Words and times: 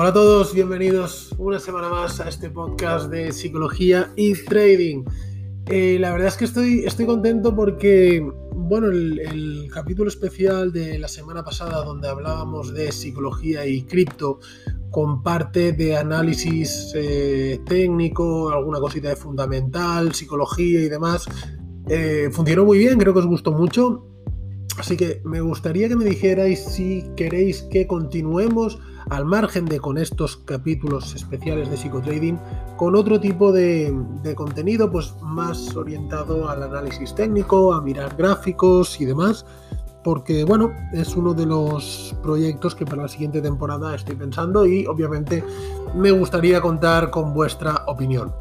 Hola 0.00 0.10
a 0.10 0.12
todos, 0.12 0.54
bienvenidos 0.54 1.34
una 1.38 1.58
semana 1.58 1.88
más 1.88 2.20
a 2.20 2.28
este 2.28 2.50
podcast 2.50 3.10
de 3.10 3.32
psicología 3.32 4.12
y 4.14 4.32
trading. 4.44 5.02
Eh, 5.66 5.96
la 5.98 6.12
verdad 6.12 6.28
es 6.28 6.36
que 6.36 6.44
estoy, 6.44 6.84
estoy 6.86 7.04
contento 7.04 7.52
porque, 7.52 8.24
bueno, 8.54 8.86
el, 8.86 9.68
capítulo 9.74 10.08
especial 10.08 10.72
de 10.72 11.00
la 11.00 11.08
semana 11.08 11.42
pasada 11.42 11.84
donde 11.84 12.06
hablábamos 12.06 12.72
de 12.72 12.92
psicología 12.92 13.66
y 13.66 13.82
cripto 13.82 14.38
con 14.92 15.24
parte 15.24 15.72
de 15.72 15.96
análisis 15.96 16.92
eh, 16.94 17.58
técnico, 17.66 18.50
alguna 18.50 18.78
cosita 18.78 19.08
de 19.08 19.16
fundamental, 19.16 20.14
psicología 20.14 20.80
y 20.80 20.88
demás, 20.88 21.26
eh, 21.88 22.28
funcionó 22.30 22.64
muy 22.64 22.78
bien, 22.78 23.00
creo 23.00 23.12
que 23.12 23.18
os 23.18 23.26
gustó 23.26 23.50
mucho. 23.50 24.06
Así 24.78 24.96
que 24.96 25.20
me 25.24 25.40
gustaría 25.40 25.88
que 25.88 25.96
me 25.96 26.04
dijerais 26.04 26.64
si 26.64 27.04
queréis 27.16 27.62
que 27.62 27.86
continuemos 27.86 28.78
al 29.10 29.24
margen 29.24 29.64
de 29.64 29.80
con 29.80 29.98
estos 29.98 30.36
capítulos 30.36 31.14
especiales 31.14 31.70
de 31.70 31.76
psicotrading, 31.76 32.38
con 32.76 32.94
otro 32.94 33.18
tipo 33.18 33.50
de, 33.50 33.92
contenido 34.36 34.90
pues 34.90 35.14
más 35.22 35.74
orientado 35.74 36.48
al 36.48 36.62
análisis 36.62 37.14
técnico, 37.14 37.74
a 37.74 37.80
mirar 37.80 38.14
gráficos 38.16 39.00
y 39.00 39.04
demás, 39.04 39.44
porque 40.04 40.44
bueno, 40.44 40.72
es 40.92 41.16
uno 41.16 41.34
de 41.34 41.46
los 41.46 42.14
proyectos 42.22 42.74
que 42.74 42.86
para 42.86 43.02
la 43.02 43.08
siguiente 43.08 43.40
temporada 43.40 43.94
estoy 43.94 44.14
pensando 44.14 44.64
y 44.64 44.86
obviamente 44.86 45.42
me 45.96 46.12
gustaría 46.12 46.60
contar 46.60 47.10
con 47.10 47.34
vuestra 47.34 47.84
opinión. 47.86 48.32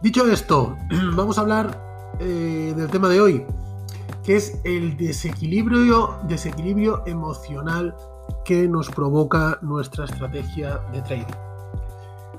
Dicho 0.00 0.26
esto, 0.26 0.76
vamos 1.14 1.36
a 1.36 1.42
hablar 1.42 2.16
eh, 2.20 2.72
del 2.74 2.88
tema 2.88 3.08
de 3.08 3.20
hoy, 3.20 3.44
que 4.24 4.36
es 4.36 4.60
el 4.64 4.96
desequilibrio, 4.96 6.18
desequilibrio 6.28 7.02
emocional 7.06 7.94
que 8.44 8.68
nos 8.68 8.90
provoca 8.90 9.58
nuestra 9.62 10.04
estrategia 10.04 10.80
de 10.92 11.02
trading. 11.02 11.50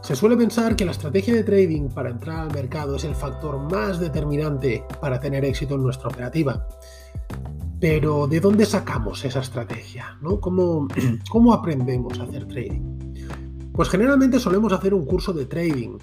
Se 0.01 0.15
suele 0.15 0.35
pensar 0.35 0.75
que 0.75 0.85
la 0.85 0.91
estrategia 0.91 1.35
de 1.35 1.43
trading 1.43 1.89
para 1.89 2.09
entrar 2.09 2.39
al 2.39 2.53
mercado 2.53 2.95
es 2.95 3.03
el 3.03 3.13
factor 3.13 3.59
más 3.71 3.99
determinante 3.99 4.83
para 4.99 5.19
tener 5.19 5.45
éxito 5.45 5.75
en 5.75 5.83
nuestra 5.83 6.09
operativa. 6.09 6.67
Pero 7.79 8.27
¿de 8.27 8.39
dónde 8.39 8.65
sacamos 8.65 9.23
esa 9.25 9.41
estrategia? 9.41 10.17
¿no? 10.21 10.39
¿Cómo, 10.39 10.87
¿Cómo 11.29 11.53
aprendemos 11.53 12.19
a 12.19 12.23
hacer 12.23 12.47
trading? 12.47 12.81
Pues 13.73 13.89
generalmente 13.89 14.39
solemos 14.39 14.73
hacer 14.73 14.93
un 14.93 15.05
curso 15.05 15.33
de 15.33 15.45
trading 15.45 15.97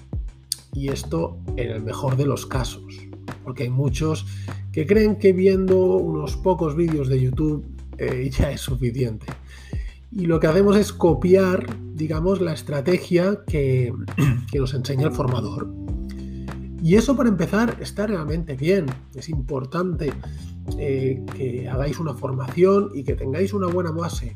y 0.73 0.89
esto 0.89 1.37
en 1.55 1.71
el 1.71 1.83
mejor 1.83 2.15
de 2.15 2.25
los 2.25 2.45
casos, 2.45 2.99
porque 3.43 3.63
hay 3.63 3.69
muchos 3.69 4.25
que 4.71 4.85
creen 4.85 5.17
que 5.17 5.33
viendo 5.33 5.77
unos 5.97 6.37
pocos 6.37 6.75
vídeos 6.75 7.09
de 7.09 7.21
YouTube 7.21 7.65
eh, 7.97 8.29
ya 8.31 8.51
es 8.51 8.61
suficiente 8.61 9.25
y 10.11 10.25
lo 10.25 10.39
que 10.39 10.47
hacemos 10.47 10.75
es 10.75 10.91
copiar, 10.91 11.67
digamos, 11.93 12.41
la 12.41 12.53
estrategia 12.53 13.43
que, 13.45 13.93
nos 14.53 14.73
enseña 14.73 15.07
el 15.07 15.13
formador. 15.13 15.71
Y 16.81 16.95
eso 16.95 17.15
para 17.15 17.29
empezar 17.29 17.77
está 17.79 18.07
realmente 18.07 18.55
bien. 18.55 18.85
Es 19.13 19.29
importante 19.29 20.11
eh, 20.77 21.23
que 21.35 21.67
hagáis 21.69 21.99
una 21.99 22.13
formación 22.13 22.89
y 22.93 23.03
que 23.03 23.15
tengáis 23.15 23.53
una 23.53 23.67
buena 23.67 23.91
base. 23.91 24.35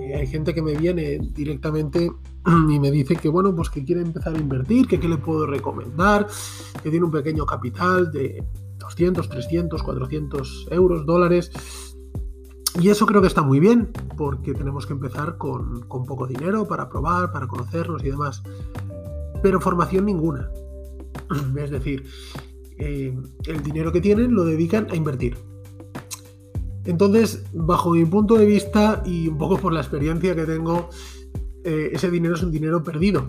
Eh, 0.00 0.14
hay 0.14 0.26
gente 0.26 0.52
que 0.52 0.60
me 0.60 0.74
viene 0.74 1.20
directamente 1.32 2.10
y 2.68 2.78
me 2.78 2.90
dice 2.90 3.16
que 3.16 3.28
bueno, 3.28 3.54
pues 3.54 3.70
que 3.70 3.84
quiere 3.84 4.02
empezar 4.02 4.34
a 4.34 4.38
invertir, 4.38 4.86
que 4.86 5.00
qué 5.00 5.08
le 5.08 5.16
puedo 5.16 5.46
recomendar, 5.46 6.26
que 6.82 6.90
tiene 6.90 7.06
un 7.06 7.12
pequeño 7.12 7.46
capital 7.46 8.12
de 8.12 8.44
200, 8.88 9.28
300, 9.28 9.82
400 9.82 10.68
euros, 10.70 11.06
dólares 11.06 11.50
y 12.80 12.90
eso 12.90 13.06
creo 13.06 13.22
que 13.22 13.28
está 13.28 13.42
muy 13.42 13.58
bien, 13.58 13.90
porque 14.16 14.52
tenemos 14.52 14.86
que 14.86 14.92
empezar 14.92 15.38
con, 15.38 15.80
poco 15.88 16.26
dinero 16.26 16.66
para 16.66 16.88
probar, 16.88 17.32
para 17.32 17.46
conocernos 17.46 18.04
y 18.04 18.10
demás. 18.10 18.42
Pero 19.42 19.60
formación 19.60 20.04
ninguna. 20.04 20.50
Es 21.56 21.70
decir, 21.70 22.04
eh, 22.78 23.16
el 23.46 23.62
dinero 23.62 23.92
que 23.92 24.00
tienen 24.00 24.34
lo 24.34 24.44
dedican 24.44 24.88
a 24.90 24.96
invertir. 24.96 25.38
Entonces, 26.84 27.44
bajo 27.54 27.92
mi 27.92 28.04
punto 28.04 28.36
de 28.36 28.44
vista 28.44 29.02
y 29.06 29.28
un 29.28 29.38
poco 29.38 29.56
por 29.56 29.72
la 29.72 29.80
experiencia 29.80 30.36
que 30.36 30.44
tengo, 30.44 30.90
eh, 31.64 31.90
ese 31.92 32.10
dinero 32.10 32.34
es 32.34 32.42
un 32.42 32.52
dinero 32.52 32.84
perdido. 32.84 33.26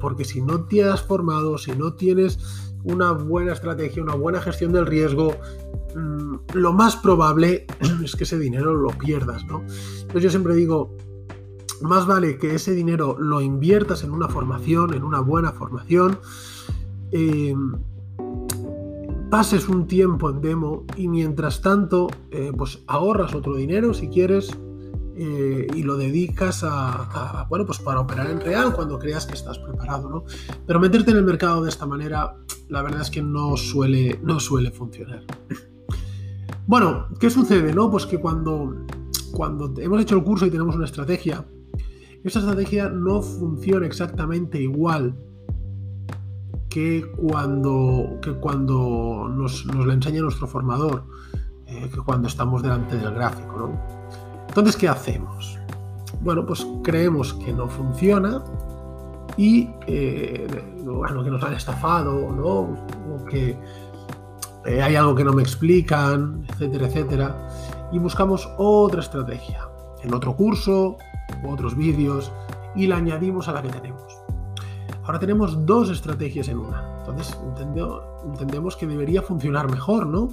Porque 0.00 0.24
si 0.24 0.42
no 0.42 0.64
te 0.64 0.82
has 0.82 1.02
formado, 1.02 1.58
si 1.58 1.72
no 1.72 1.92
tienes 1.92 2.69
una 2.84 3.12
buena 3.12 3.52
estrategia, 3.52 4.02
una 4.02 4.14
buena 4.14 4.40
gestión 4.40 4.72
del 4.72 4.86
riesgo, 4.86 5.34
mm, 5.94 6.34
lo 6.54 6.72
más 6.72 6.96
probable 6.96 7.66
es 8.04 8.16
que 8.16 8.24
ese 8.24 8.38
dinero 8.38 8.74
lo 8.74 8.90
pierdas, 8.90 9.44
¿no? 9.46 9.60
Entonces 9.60 10.22
yo 10.22 10.30
siempre 10.30 10.54
digo, 10.54 10.96
más 11.82 12.06
vale 12.06 12.38
que 12.38 12.54
ese 12.54 12.72
dinero 12.72 13.16
lo 13.18 13.40
inviertas 13.40 14.04
en 14.04 14.10
una 14.10 14.28
formación, 14.28 14.94
en 14.94 15.02
una 15.02 15.20
buena 15.20 15.52
formación, 15.52 16.18
eh, 17.12 17.54
pases 19.30 19.68
un 19.68 19.86
tiempo 19.86 20.28
en 20.28 20.40
demo 20.40 20.84
y 20.96 21.08
mientras 21.08 21.62
tanto, 21.62 22.08
eh, 22.30 22.52
pues 22.56 22.82
ahorras 22.86 23.34
otro 23.34 23.54
dinero 23.54 23.94
si 23.94 24.08
quieres 24.08 24.58
eh, 25.16 25.66
y 25.74 25.82
lo 25.82 25.96
dedicas 25.96 26.64
a, 26.64 27.46
bueno, 27.48 27.66
pues 27.66 27.78
para 27.78 28.00
operar 28.00 28.30
en 28.30 28.40
real 28.40 28.72
cuando 28.74 28.98
creas 28.98 29.26
que 29.26 29.34
estás 29.34 29.58
preparado, 29.58 30.08
¿no? 30.08 30.24
Pero 30.66 30.80
meterte 30.80 31.10
en 31.10 31.18
el 31.18 31.24
mercado 31.24 31.62
de 31.62 31.68
esta 31.68 31.86
manera, 31.86 32.36
la 32.68 32.82
verdad 32.82 33.02
es 33.02 33.10
que 33.10 33.22
no 33.22 33.56
suele, 33.56 34.20
no 34.22 34.40
suele 34.40 34.70
funcionar. 34.70 35.24
Bueno, 36.66 37.08
¿qué 37.18 37.30
sucede, 37.30 37.74
no? 37.74 37.90
Pues 37.90 38.06
que 38.06 38.18
cuando, 38.18 38.86
cuando 39.32 39.74
hemos 39.78 40.00
hecho 40.00 40.16
el 40.16 40.22
curso 40.22 40.46
y 40.46 40.50
tenemos 40.50 40.76
una 40.76 40.84
estrategia, 40.84 41.44
esa 42.22 42.38
estrategia 42.38 42.88
no 42.88 43.22
funciona 43.22 43.86
exactamente 43.86 44.60
igual 44.60 45.16
que 46.68 47.10
cuando, 47.16 48.18
que 48.22 48.34
cuando 48.34 49.28
nos, 49.28 49.66
nos 49.66 49.86
la 49.86 49.94
enseña 49.94 50.20
nuestro 50.20 50.46
formador, 50.46 51.04
eh, 51.66 51.90
que 51.92 52.00
cuando 52.00 52.28
estamos 52.28 52.62
delante 52.62 52.96
del 52.96 53.12
gráfico, 53.12 53.56
¿no? 53.58 54.29
Entonces, 54.50 54.76
¿qué 54.76 54.88
hacemos? 54.88 55.60
Bueno, 56.22 56.44
pues 56.44 56.66
creemos 56.82 57.34
que 57.34 57.52
no 57.52 57.68
funciona 57.68 58.42
y 59.36 59.70
eh, 59.86 60.44
bueno, 60.84 61.22
que 61.22 61.30
nos 61.30 61.40
han 61.44 61.52
estafado, 61.52 62.32
¿no? 62.32 62.76
O 63.14 63.24
que 63.30 63.56
eh, 64.66 64.82
hay 64.82 64.96
algo 64.96 65.14
que 65.14 65.22
no 65.22 65.32
me 65.32 65.42
explican, 65.42 66.44
etcétera, 66.48 66.88
etcétera. 66.88 67.48
Y 67.92 68.00
buscamos 68.00 68.48
otra 68.58 69.02
estrategia 69.02 69.68
en 70.02 70.12
otro 70.12 70.34
curso, 70.34 70.96
otros 71.48 71.76
vídeos 71.76 72.32
y 72.74 72.88
la 72.88 72.96
añadimos 72.96 73.46
a 73.46 73.52
la 73.52 73.62
que 73.62 73.68
tenemos. 73.68 74.02
Ahora 75.04 75.20
tenemos 75.20 75.64
dos 75.64 75.90
estrategias 75.90 76.48
en 76.48 76.58
una. 76.58 76.98
Entonces 76.98 77.38
entendemos 78.24 78.76
que 78.76 78.88
debería 78.88 79.22
funcionar 79.22 79.70
mejor, 79.70 80.08
¿no? 80.08 80.28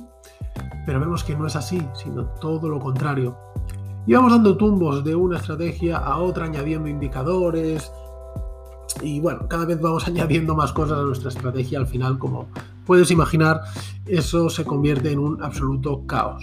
Pero 0.88 1.00
vemos 1.00 1.24
que 1.24 1.36
no 1.36 1.46
es 1.46 1.56
así, 1.56 1.88
sino 1.94 2.26
todo 2.26 2.68
lo 2.68 2.80
contrario. 2.80 3.38
Y 4.08 4.14
vamos 4.14 4.32
dando 4.32 4.56
tumbos 4.56 5.04
de 5.04 5.14
una 5.16 5.38
estrategia 5.38 5.98
a 5.98 6.20
otra, 6.20 6.46
añadiendo 6.46 6.88
indicadores. 6.88 7.92
Y 9.02 9.20
bueno, 9.20 9.50
cada 9.50 9.66
vez 9.66 9.82
vamos 9.82 10.08
añadiendo 10.08 10.56
más 10.56 10.72
cosas 10.72 11.00
a 11.00 11.02
nuestra 11.02 11.28
estrategia. 11.28 11.80
Al 11.80 11.88
final, 11.88 12.18
como 12.18 12.48
puedes 12.86 13.12
imaginar, 13.12 13.60
eso 14.06 14.50
se 14.50 14.64
convierte 14.64 15.12
en 15.12 15.20
un 15.20 15.44
absoluto 15.44 16.08
caos. 16.08 16.42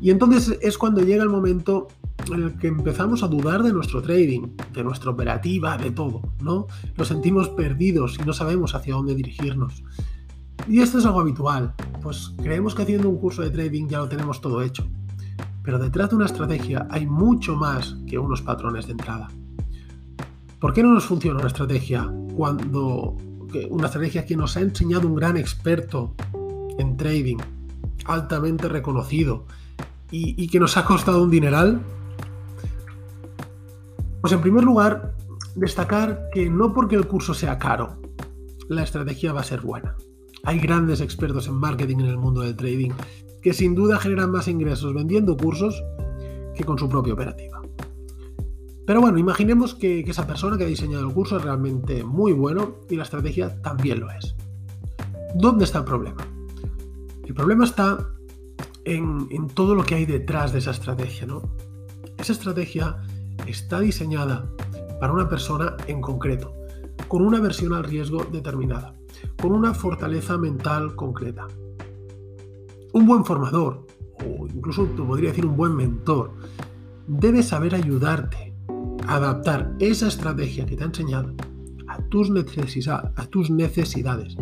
Y 0.00 0.10
entonces 0.10 0.58
es 0.60 0.76
cuando 0.76 1.02
llega 1.02 1.22
el 1.22 1.28
momento 1.28 1.86
en 2.32 2.42
el 2.42 2.58
que 2.58 2.66
empezamos 2.66 3.22
a 3.22 3.28
dudar 3.28 3.62
de 3.62 3.72
nuestro 3.72 4.02
trading, 4.02 4.48
de 4.72 4.82
nuestra 4.82 5.12
operativa, 5.12 5.78
de 5.78 5.92
todo, 5.92 6.20
¿no? 6.40 6.66
Nos 6.96 7.06
sentimos 7.06 7.48
perdidos 7.50 8.18
y 8.20 8.24
no 8.24 8.32
sabemos 8.32 8.74
hacia 8.74 8.94
dónde 8.94 9.14
dirigirnos. 9.14 9.84
Y 10.68 10.80
esto 10.80 10.98
es 10.98 11.06
algo 11.06 11.20
habitual, 11.20 11.74
pues 12.02 12.32
creemos 12.42 12.74
que 12.74 12.82
haciendo 12.82 13.08
un 13.08 13.18
curso 13.18 13.42
de 13.42 13.50
trading 13.50 13.86
ya 13.86 13.98
lo 13.98 14.08
tenemos 14.08 14.40
todo 14.40 14.62
hecho. 14.62 14.86
Pero 15.62 15.78
detrás 15.78 16.10
de 16.10 16.16
una 16.16 16.26
estrategia 16.26 16.86
hay 16.90 17.06
mucho 17.06 17.56
más 17.56 17.96
que 18.06 18.18
unos 18.18 18.42
patrones 18.42 18.86
de 18.86 18.92
entrada. 18.92 19.28
¿Por 20.58 20.72
qué 20.72 20.82
no 20.82 20.92
nos 20.92 21.06
funciona 21.06 21.38
una 21.38 21.48
estrategia 21.48 22.10
cuando 22.36 23.16
una 23.70 23.86
estrategia 23.86 24.24
que 24.24 24.36
nos 24.36 24.56
ha 24.56 24.60
enseñado 24.60 25.08
un 25.08 25.16
gran 25.16 25.36
experto 25.36 26.14
en 26.78 26.96
trading, 26.96 27.38
altamente 28.04 28.68
reconocido 28.68 29.46
y, 30.10 30.42
y 30.42 30.48
que 30.48 30.60
nos 30.60 30.76
ha 30.76 30.84
costado 30.84 31.22
un 31.22 31.30
dineral? 31.30 31.80
Pues 34.20 34.32
en 34.32 34.40
primer 34.40 34.64
lugar, 34.64 35.14
destacar 35.56 36.28
que 36.32 36.48
no 36.48 36.72
porque 36.72 36.96
el 36.96 37.06
curso 37.06 37.34
sea 37.34 37.58
caro, 37.58 38.00
la 38.68 38.82
estrategia 38.82 39.32
va 39.32 39.40
a 39.40 39.44
ser 39.44 39.60
buena. 39.60 39.96
Hay 40.44 40.58
grandes 40.58 41.00
expertos 41.00 41.48
en 41.48 41.54
marketing 41.54 42.00
en 42.00 42.06
el 42.06 42.18
mundo 42.18 42.42
del 42.42 42.56
trading 42.56 42.92
que 43.42 43.52
sin 43.52 43.74
duda 43.74 43.98
generan 43.98 44.30
más 44.30 44.48
ingresos 44.48 44.94
vendiendo 44.94 45.36
cursos 45.36 45.82
que 46.54 46.64
con 46.64 46.78
su 46.78 46.88
propia 46.88 47.14
operativa. 47.14 47.60
Pero 48.86 49.00
bueno, 49.00 49.18
imaginemos 49.18 49.74
que, 49.74 50.00
esa 50.00 50.26
persona 50.26 50.58
que 50.58 50.64
ha 50.64 50.66
diseñado 50.66 51.06
el 51.06 51.14
curso 51.14 51.36
es 51.36 51.44
realmente 51.44 52.02
muy 52.02 52.32
bueno 52.32 52.76
y 52.88 52.96
la 52.96 53.04
estrategia 53.04 53.62
también 53.62 54.00
lo 54.00 54.10
es. 54.10 54.34
¿Dónde 55.34 55.64
está 55.64 55.78
el 55.78 55.84
problema? 55.84 56.26
El 57.24 57.34
problema 57.34 57.64
está 57.64 58.10
en, 58.84 59.28
en 59.30 59.46
todo 59.46 59.76
lo 59.76 59.84
que 59.84 59.94
hay 59.94 60.06
detrás 60.06 60.52
de 60.52 60.58
esa 60.58 60.72
estrategia, 60.72 61.26
¿no? 61.26 61.42
Esa 62.18 62.32
estrategia 62.32 62.96
está 63.46 63.78
diseñada 63.78 64.50
para 65.00 65.12
una 65.12 65.28
persona 65.28 65.76
en 65.86 66.00
concreto, 66.00 66.52
con 67.06 67.22
una 67.22 67.40
versión 67.40 67.72
al 67.72 67.84
riesgo 67.84 68.24
determinada, 68.24 68.94
con 69.40 69.52
una 69.52 69.72
fortaleza 69.72 70.36
mental 70.36 70.96
concreta. 70.96 71.46
Un 72.92 73.06
buen 73.06 73.24
formador, 73.24 73.86
o 74.18 74.46
incluso 74.48 74.84
te 74.84 75.02
podría 75.02 75.30
decir 75.30 75.46
un 75.46 75.56
buen 75.56 75.76
mentor, 75.76 76.32
debe 77.06 77.42
saber 77.42 77.74
ayudarte 77.74 78.52
a 79.06 79.16
adaptar 79.16 79.74
esa 79.78 80.08
estrategia 80.08 80.66
que 80.66 80.76
te 80.76 80.82
ha 80.82 80.86
enseñado 80.86 81.34
a 81.86 81.98
tus, 82.08 82.30
a 82.30 83.26
tus 83.26 83.50
necesidades 83.50 84.36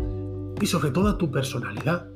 y 0.61 0.67
sobre 0.67 0.91
todo 0.91 1.09
a 1.09 1.19
tu 1.19 1.31
personalidad. 1.31 2.09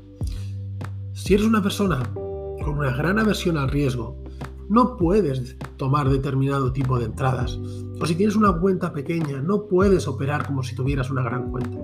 Si 1.13 1.35
eres 1.35 1.47
una 1.47 1.63
persona 1.63 2.03
con 2.15 2.79
una 2.79 2.97
gran 2.97 3.19
aversión 3.19 3.59
al 3.59 3.71
riesgo, 3.71 4.23
no 4.71 4.97
puedes 4.97 5.57
tomar 5.77 6.09
determinado 6.09 6.73
tipo 6.73 6.99
de 6.99 7.07
entradas. 7.07 7.59
O 8.01 8.07
si 8.07 8.15
tienes 8.15 8.37
una 8.37 8.59
cuenta 8.59 8.93
pequeña, 8.93 9.43
no 9.43 9.67
puedes 9.69 10.09
operar 10.09 10.47
como 10.47 10.63
si 10.63 10.75
tuvieras 10.75 11.11
una 11.11 11.23
gran 11.23 11.51
cuenta. 11.51 11.79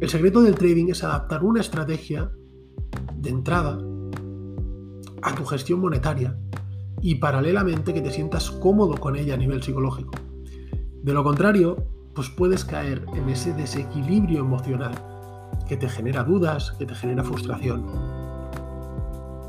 El 0.00 0.08
secreto 0.10 0.42
del 0.42 0.54
trading 0.54 0.88
es 0.88 1.02
adaptar 1.02 1.42
una 1.44 1.60
estrategia 1.60 2.30
de 3.16 3.30
entrada 3.30 3.78
a 5.22 5.34
tu 5.34 5.44
gestión 5.46 5.80
monetaria 5.80 6.36
y 7.00 7.16
paralelamente 7.16 7.92
que 7.92 8.00
te 8.00 8.10
sientas 8.10 8.50
cómodo 8.50 8.96
con 8.98 9.16
ella 9.16 9.34
a 9.34 9.38
nivel 9.38 9.62
psicológico. 9.62 10.12
De 11.02 11.12
lo 11.12 11.22
contrario, 11.22 11.76
pues 12.14 12.30
puedes 12.30 12.64
caer 12.64 13.04
en 13.14 13.28
ese 13.28 13.52
desequilibrio 13.52 14.40
emocional 14.40 14.94
que 15.68 15.76
te 15.76 15.88
genera 15.88 16.24
dudas, 16.24 16.72
que 16.78 16.86
te 16.86 16.94
genera 16.94 17.24
frustración. 17.24 17.84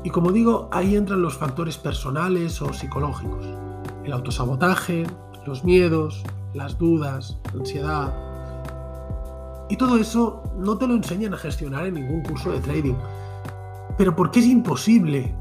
Y 0.04 0.10
como 0.10 0.32
digo, 0.32 0.68
ahí 0.72 0.96
entran 0.96 1.22
los 1.22 1.36
factores 1.36 1.78
personales 1.78 2.60
o 2.62 2.72
psicológicos. 2.72 3.44
El 4.04 4.12
autosabotaje, 4.12 5.04
los 5.46 5.64
miedos, 5.64 6.22
las 6.54 6.78
dudas, 6.78 7.38
la 7.52 7.60
ansiedad. 7.60 8.14
Y 9.68 9.76
todo 9.76 9.96
eso 9.96 10.42
no 10.56 10.78
te 10.78 10.86
lo 10.86 10.94
enseñan 10.94 11.34
a 11.34 11.38
gestionar 11.38 11.86
en 11.86 11.94
ningún 11.94 12.22
curso 12.22 12.52
de 12.52 12.60
trading. 12.60 12.94
Pero 13.98 14.14
¿por 14.14 14.30
qué 14.30 14.40
es 14.40 14.46
imposible? 14.46 15.34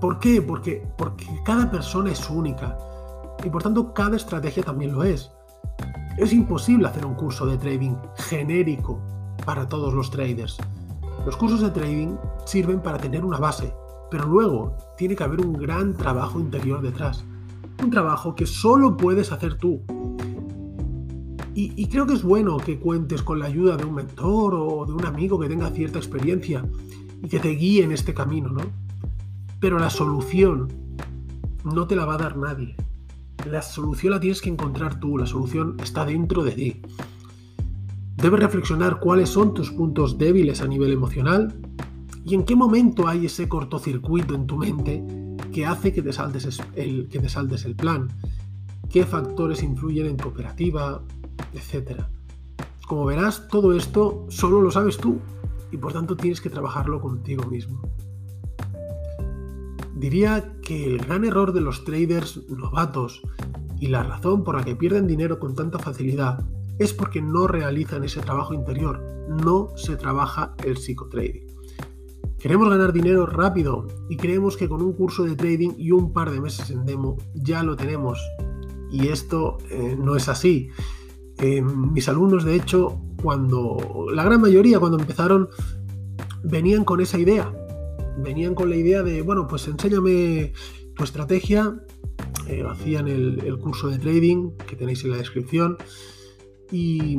¿Por 0.00 0.18
qué? 0.18 0.40
Porque, 0.40 0.86
porque 0.96 1.26
cada 1.44 1.70
persona 1.70 2.12
es 2.12 2.30
única. 2.30 2.78
Y 3.44 3.50
por 3.50 3.62
tanto 3.62 3.92
cada 3.92 4.16
estrategia 4.16 4.62
también 4.62 4.92
lo 4.92 5.02
es. 5.02 5.30
Es 6.16 6.32
imposible 6.32 6.86
hacer 6.86 7.04
un 7.04 7.14
curso 7.14 7.46
de 7.46 7.58
trading 7.58 7.96
genérico 8.16 9.00
para 9.44 9.68
todos 9.68 9.92
los 9.92 10.10
traders. 10.10 10.58
Los 11.26 11.36
cursos 11.36 11.60
de 11.60 11.70
trading 11.70 12.16
sirven 12.44 12.80
para 12.80 12.98
tener 12.98 13.24
una 13.24 13.38
base, 13.38 13.74
pero 14.10 14.26
luego 14.26 14.76
tiene 14.96 15.16
que 15.16 15.24
haber 15.24 15.44
un 15.44 15.54
gran 15.54 15.94
trabajo 15.94 16.38
interior 16.38 16.80
detrás. 16.82 17.24
Un 17.82 17.90
trabajo 17.90 18.34
que 18.34 18.46
solo 18.46 18.96
puedes 18.96 19.32
hacer 19.32 19.56
tú. 19.56 19.82
Y, 21.52 21.88
creo 21.88 22.06
que 22.06 22.14
es 22.14 22.22
bueno 22.22 22.56
que 22.56 22.78
cuentes 22.78 23.22
con 23.22 23.38
la 23.38 23.44
ayuda 23.44 23.76
de 23.76 23.84
un 23.84 23.94
mentor 23.94 24.54
o 24.54 24.86
de 24.86 24.94
un 24.94 25.04
amigo 25.04 25.38
que 25.38 25.46
tenga 25.46 25.68
cierta 25.68 25.98
experiencia 25.98 26.64
y 27.22 27.28
que 27.28 27.40
te 27.40 27.50
guíe 27.50 27.84
en 27.84 27.92
este 27.92 28.14
camino, 28.14 28.50
¿no? 28.50 28.62
Pero 29.60 29.78
la 29.78 29.90
solución 29.90 30.68
no 31.64 31.86
te 31.86 31.96
la 31.96 32.04
va 32.04 32.14
a 32.14 32.18
dar 32.18 32.36
nadie. 32.36 32.76
La 33.50 33.62
solución 33.62 34.12
la 34.12 34.20
tienes 34.20 34.40
que 34.40 34.50
encontrar 34.50 35.00
tú, 35.00 35.18
la 35.18 35.26
solución 35.26 35.76
está 35.82 36.04
dentro 36.04 36.42
de 36.42 36.52
ti. 36.52 36.82
Debes 38.16 38.40
reflexionar 38.40 39.00
cuáles 39.00 39.30
son 39.30 39.54
tus 39.54 39.70
puntos 39.70 40.18
débiles 40.18 40.60
a 40.60 40.66
nivel 40.66 40.92
emocional 40.92 41.54
y 42.24 42.34
en 42.34 42.44
qué 42.44 42.54
momento 42.54 43.08
hay 43.08 43.26
ese 43.26 43.48
cortocircuito 43.48 44.34
en 44.34 44.46
tu 44.46 44.58
mente 44.58 45.02
que 45.52 45.66
hace 45.66 45.92
que 45.92 46.02
te 46.02 46.12
saltes 46.12 46.60
el, 46.76 47.08
que 47.08 47.18
te 47.18 47.66
el 47.66 47.74
plan, 47.74 48.08
qué 48.90 49.04
factores 49.04 49.62
influyen 49.62 50.06
en 50.06 50.16
tu 50.16 50.28
operativa, 50.28 51.02
etc. 51.54 52.02
Como 52.86 53.06
verás, 53.06 53.48
todo 53.48 53.74
esto 53.74 54.26
solo 54.28 54.60
lo 54.60 54.70
sabes 54.70 54.98
tú 54.98 55.18
y 55.70 55.76
por 55.76 55.92
tanto 55.92 56.16
tienes 56.16 56.40
que 56.40 56.50
trabajarlo 56.50 57.00
contigo 57.00 57.44
mismo. 57.46 57.82
Diría 59.94 60.54
que 60.62 60.86
el 60.86 60.98
gran 60.98 61.24
error 61.24 61.52
de 61.52 61.60
los 61.60 61.84
traders 61.84 62.48
novatos 62.48 63.22
y 63.78 63.88
la 63.88 64.02
razón 64.02 64.44
por 64.44 64.56
la 64.56 64.64
que 64.64 64.76
pierden 64.76 65.06
dinero 65.06 65.38
con 65.38 65.54
tanta 65.54 65.78
facilidad 65.78 66.44
es 66.78 66.94
porque 66.94 67.20
no 67.20 67.46
realizan 67.46 68.04
ese 68.04 68.20
trabajo 68.20 68.54
interior, 68.54 69.02
no 69.28 69.68
se 69.76 69.96
trabaja 69.96 70.54
el 70.64 70.78
psicotrading. 70.78 71.46
Queremos 72.38 72.70
ganar 72.70 72.94
dinero 72.94 73.26
rápido 73.26 73.86
y 74.08 74.16
creemos 74.16 74.56
que 74.56 74.66
con 74.66 74.80
un 74.80 74.94
curso 74.94 75.24
de 75.24 75.36
trading 75.36 75.72
y 75.76 75.90
un 75.90 76.14
par 76.14 76.30
de 76.30 76.40
meses 76.40 76.70
en 76.70 76.86
demo 76.86 77.18
ya 77.34 77.62
lo 77.62 77.76
tenemos. 77.76 78.18
Y 78.90 79.08
esto 79.08 79.58
eh, 79.70 79.94
no 80.02 80.16
es 80.16 80.30
así. 80.30 80.70
Eh, 81.36 81.60
mis 81.60 82.08
alumnos, 82.08 82.44
de 82.44 82.56
hecho, 82.56 82.98
cuando 83.22 84.06
la 84.12 84.24
gran 84.24 84.40
mayoría, 84.40 84.78
cuando 84.78 84.98
empezaron, 84.98 85.48
venían 86.42 86.84
con 86.84 87.00
esa 87.00 87.18
idea 87.18 87.52
venían 88.22 88.54
con 88.54 88.70
la 88.70 88.76
idea 88.76 89.02
de, 89.02 89.22
bueno, 89.22 89.46
pues 89.46 89.66
enséñame 89.68 90.52
tu 90.94 91.04
estrategia, 91.04 91.80
eh, 92.48 92.64
hacían 92.68 93.08
el, 93.08 93.58
curso 93.58 93.88
de 93.88 93.98
trading 93.98 94.52
que 94.66 94.76
tenéis 94.76 95.04
en 95.04 95.12
la 95.12 95.16
descripción 95.16 95.76
y, 96.70 97.18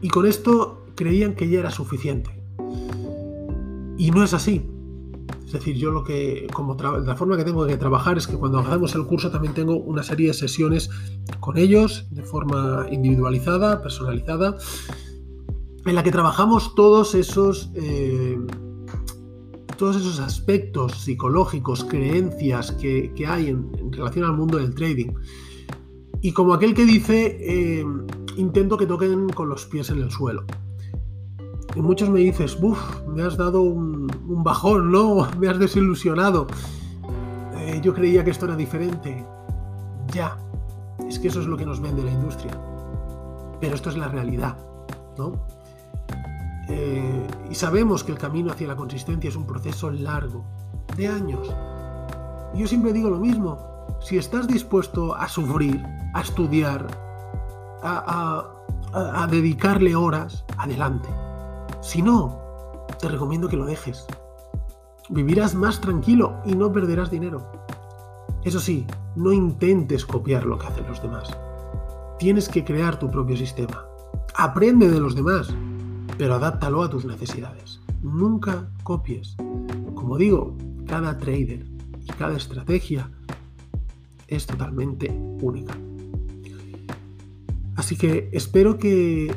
y 0.00 0.08
con 0.08 0.26
esto 0.26 0.86
creían 0.94 1.34
que 1.34 1.48
ya 1.48 1.60
era 1.60 1.70
suficiente. 1.70 2.30
Y 3.96 4.10
no 4.10 4.24
es 4.24 4.32
así. 4.32 4.66
Es 5.50 5.54
decir, 5.54 5.74
yo 5.74 5.90
lo 5.90 6.04
que, 6.04 6.46
como 6.52 6.76
la 6.76 7.16
forma 7.16 7.36
que 7.36 7.42
tengo 7.42 7.64
de 7.64 7.76
trabajar 7.76 8.16
es 8.16 8.28
que 8.28 8.36
cuando 8.36 8.60
hacemos 8.60 8.94
el 8.94 9.04
curso 9.04 9.32
también 9.32 9.52
tengo 9.52 9.76
una 9.76 10.04
serie 10.04 10.28
de 10.28 10.34
sesiones 10.34 10.90
con 11.40 11.58
ellos 11.58 12.06
de 12.12 12.22
forma 12.22 12.86
individualizada, 12.88 13.82
personalizada, 13.82 14.56
en 15.84 15.94
la 15.96 16.04
que 16.04 16.12
trabajamos 16.12 16.76
todos 16.76 17.16
esos 17.16 17.72
eh, 17.74 18.38
todos 19.76 19.96
esos 19.96 20.20
aspectos 20.20 20.92
psicológicos, 21.00 21.82
creencias 21.82 22.70
que, 22.70 23.12
hay 23.26 23.48
en, 23.48 23.92
relación 23.92 24.26
al 24.26 24.36
mundo 24.36 24.58
del 24.58 24.72
trading. 24.72 25.14
Y 26.20 26.30
como 26.30 26.54
aquel 26.54 26.74
que 26.74 26.84
dice, 26.84 27.38
eh, 27.40 27.84
intento 28.36 28.78
que 28.78 28.86
toquen 28.86 29.30
con 29.30 29.48
los 29.48 29.66
pies 29.66 29.90
en 29.90 30.00
el 30.00 30.12
suelo. 30.12 30.44
Y 31.74 31.80
muchos 31.80 32.08
me 32.10 32.20
dices, 32.20 32.58
uff, 32.60 32.78
me 33.06 33.22
has 33.22 33.36
dado 33.36 33.62
un, 33.62 34.08
bajón, 34.42 34.90
¿no? 34.90 35.28
Me 35.38 35.48
has 35.48 35.58
desilusionado. 35.58 36.46
Eh, 37.54 37.80
yo 37.82 37.94
creía 37.94 38.24
que 38.24 38.30
esto 38.30 38.46
era 38.46 38.56
diferente. 38.56 39.24
Ya, 40.12 40.36
es 41.06 41.18
que 41.18 41.28
eso 41.28 41.40
es 41.40 41.46
lo 41.46 41.56
que 41.56 41.66
nos 41.66 41.80
vende 41.80 42.02
la 42.02 42.10
industria. 42.10 42.58
Pero 43.60 43.74
esto 43.74 43.90
es 43.90 43.96
la 43.96 44.08
realidad, 44.08 44.56
¿no? 45.18 45.46
Eh, 46.68 47.26
y 47.50 47.54
sabemos 47.54 48.04
que 48.04 48.12
el 48.12 48.18
camino 48.18 48.50
hacia 48.52 48.68
la 48.68 48.76
consistencia 48.76 49.28
es 49.28 49.36
un 49.36 49.46
proceso 49.46 49.90
largo, 49.90 50.44
de 50.96 51.08
años. 51.08 51.54
Yo 52.54 52.66
siempre 52.66 52.92
digo 52.92 53.10
lo 53.10 53.18
mismo, 53.18 53.58
si 54.00 54.18
estás 54.18 54.46
dispuesto 54.46 55.14
a 55.14 55.28
sufrir, 55.28 55.84
a 56.14 56.20
estudiar, 56.20 56.86
a, 57.82 58.46
dedicarle 59.30 59.94
horas, 59.94 60.44
adelante. 60.56 61.08
Si 61.80 62.02
no, 62.02 62.40
te 63.00 63.08
recomiendo 63.08 63.48
que 63.48 63.56
lo 63.56 63.64
dejes. 63.64 64.06
Vivirás 65.08 65.54
más 65.54 65.80
tranquilo 65.80 66.36
y 66.44 66.54
no 66.54 66.72
perderás 66.72 67.10
dinero. 67.10 67.50
Eso 68.44 68.60
sí, 68.60 68.86
no 69.16 69.32
intentes 69.32 70.06
copiar 70.06 70.46
lo 70.46 70.58
que 70.58 70.66
hacen 70.66 70.86
los 70.86 71.02
demás. 71.02 71.30
Tienes 72.18 72.48
que 72.48 72.64
crear 72.64 72.98
tu 72.98 73.10
propio 73.10 73.36
sistema. 73.36 73.84
Aprende 74.34 74.88
de 74.88 75.00
los 75.00 75.14
demás 75.14 75.52
pero 76.20 76.34
adáptalo 76.34 76.82
a 76.82 76.90
tus 76.90 77.06
necesidades. 77.06 77.80
Nunca 78.02 78.70
copies. 78.82 79.36
Como 79.94 80.18
digo, 80.18 80.54
cada 80.86 81.16
trader 81.16 81.64
y 82.02 82.12
cada 82.18 82.36
estrategia 82.36 83.10
es 84.28 84.44
totalmente 84.44 85.10
única. 85.40 85.74
Así 87.74 87.96
que 87.96 88.28
espero 88.32 88.76
que 88.76 89.34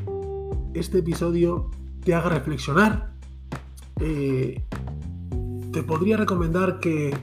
este 0.74 1.00
episodio 1.00 1.72
te 2.04 2.14
haga 2.14 2.30
reflexionar. 2.30 3.14
Eh, 4.00 4.64
te 5.72 5.84
podría 5.84 6.18
recomendar 6.18 6.80
que, 6.80 7.16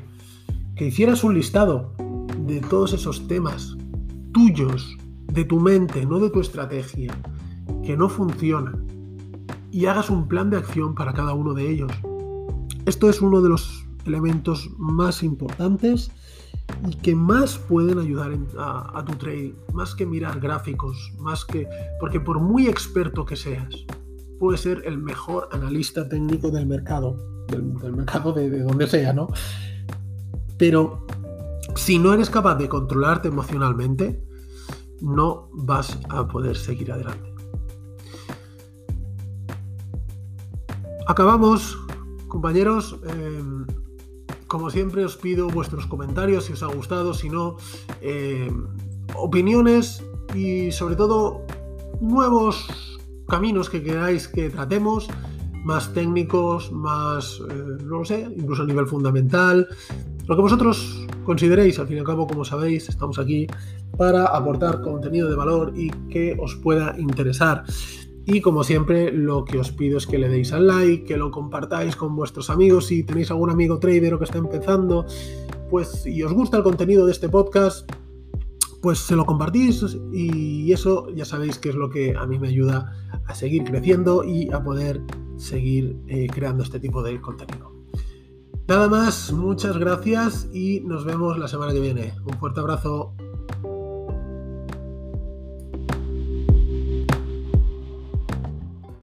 que 0.76 0.86
hicieras 0.86 1.22
un 1.24 1.34
listado 1.34 1.94
de 2.46 2.60
todos 2.60 2.92
esos 2.92 3.28
temas 3.28 3.76
tuyos, 4.32 4.96
de 5.26 5.44
tu 5.44 5.60
mente, 5.60 6.06
no 6.06 6.18
de 6.18 6.30
tu 6.30 6.40
estrategia, 6.40 7.14
que 7.84 7.96
no 7.96 8.08
funcionan 8.08 8.86
y 9.70 9.86
hagas 9.86 10.10
un 10.10 10.26
plan 10.26 10.50
de 10.50 10.56
acción 10.56 10.94
para 10.94 11.12
cada 11.12 11.34
uno 11.34 11.54
de 11.54 11.70
ellos. 11.70 11.92
Esto 12.86 13.08
es 13.08 13.20
uno 13.20 13.40
de 13.40 13.50
los 13.50 13.86
elementos 14.04 14.70
más 14.78 15.22
importantes 15.22 16.10
y 16.88 16.94
que 16.94 17.14
más 17.14 17.58
pueden 17.58 17.98
ayudar 17.98 18.32
a, 18.58 19.04
tu 19.04 19.14
trading, 19.14 19.52
más 19.72 19.94
que 19.94 20.06
mirar 20.06 20.40
gráficos, 20.40 21.12
más 21.18 21.44
que... 21.44 21.68
Porque 22.00 22.20
por 22.20 22.40
muy 22.40 22.66
experto 22.66 23.24
que 23.24 23.36
seas, 23.36 23.68
puedes 24.40 24.62
ser 24.62 24.82
el 24.86 24.96
mejor 24.96 25.50
analista 25.52 26.08
técnico 26.08 26.50
del 26.50 26.66
mercado, 26.66 27.44
del, 27.46 27.62
mercado 27.92 28.32
de, 28.32 28.48
de 28.48 28.62
donde 28.62 28.86
sea, 28.86 29.12
¿no? 29.12 29.28
Pero 30.56 31.06
Si 31.76 31.98
no 32.00 32.12
eres 32.12 32.30
capaz 32.30 32.56
de 32.56 32.68
controlarte 32.68 33.28
emocionalmente, 33.28 34.20
no 35.00 35.48
vas 35.52 36.00
a 36.08 36.26
poder 36.26 36.56
seguir 36.56 36.90
adelante. 36.90 37.32
Acabamos, 41.06 41.78
compañeros. 42.26 42.98
Em, 43.08 43.66
como 44.48 44.68
siempre 44.68 45.04
os 45.04 45.16
pido 45.16 45.48
vuestros 45.48 45.86
comentarios 45.86 46.46
si 46.46 46.54
os 46.54 46.62
ha 46.64 46.66
gustado, 46.66 47.14
si 47.14 47.28
no, 47.30 47.56
em, 48.00 48.66
opiniones 49.14 50.02
y 50.34 50.72
sobre 50.72 50.96
todo 50.96 51.46
nuevos 52.00 52.89
caminos 53.30 53.70
que 53.70 53.82
queráis 53.82 54.28
que 54.28 54.50
tratemos, 54.50 55.08
más 55.64 55.92
técnicos, 55.94 56.72
más, 56.72 57.40
eh, 57.50 57.54
no 57.84 57.98
lo 57.98 58.04
sé, 58.04 58.28
incluso 58.36 58.62
a 58.62 58.66
nivel 58.66 58.86
fundamental, 58.86 59.68
lo 60.26 60.36
que 60.36 60.42
vosotros 60.42 61.06
consideréis, 61.24 61.78
al 61.78 61.86
fin 61.86 61.96
y 61.96 62.00
al 62.00 62.06
cabo, 62.06 62.26
como 62.26 62.44
sabéis, 62.44 62.88
estamos 62.88 63.18
aquí 63.18 63.46
para 63.96 64.26
aportar 64.26 64.80
contenido 64.80 65.28
de 65.28 65.36
valor 65.36 65.72
y 65.76 65.90
que 66.08 66.36
os 66.38 66.56
pueda 66.56 66.94
interesar. 66.98 67.64
Y 68.26 68.40
como 68.40 68.62
siempre, 68.62 69.10
lo 69.10 69.44
que 69.44 69.58
os 69.58 69.72
pido 69.72 69.98
es 69.98 70.06
que 70.06 70.18
le 70.18 70.28
deis 70.28 70.52
al 70.52 70.66
like, 70.66 71.04
que 71.04 71.16
lo 71.16 71.30
compartáis 71.30 71.96
con 71.96 72.14
vuestros 72.14 72.48
amigos. 72.48 72.86
Si 72.86 73.02
tenéis 73.02 73.30
algún 73.30 73.50
amigo 73.50 73.78
trader 73.80 74.14
o 74.14 74.18
que 74.18 74.24
está 74.24 74.38
empezando, 74.38 75.04
pues 75.68 76.06
y 76.06 76.22
os 76.22 76.32
gusta 76.32 76.58
el 76.58 76.62
contenido 76.62 77.06
de 77.06 77.12
este 77.12 77.28
podcast, 77.28 77.90
pues 78.80 78.98
se 78.98 79.16
lo 79.16 79.26
compartís 79.26 79.84
y 80.12 80.72
eso 80.72 81.08
ya 81.14 81.24
sabéis 81.24 81.58
que 81.58 81.70
es 81.70 81.74
lo 81.74 81.90
que 81.90 82.16
a 82.16 82.26
mí 82.26 82.38
me 82.38 82.48
ayuda 82.48 82.92
a 83.26 83.34
seguir 83.34 83.64
creciendo 83.64 84.24
y 84.24 84.50
a 84.52 84.62
poder 84.62 85.02
seguir 85.36 85.96
eh, 86.06 86.26
creando 86.32 86.62
este 86.62 86.80
tipo 86.80 87.02
de 87.02 87.20
contenido. 87.20 87.72
Nada 88.68 88.88
más, 88.88 89.32
muchas 89.32 89.76
gracias 89.78 90.48
y 90.52 90.80
nos 90.80 91.04
vemos 91.04 91.36
la 91.38 91.48
semana 91.48 91.72
que 91.72 91.80
viene. 91.80 92.14
Un 92.24 92.38
fuerte 92.38 92.60
abrazo. 92.60 93.14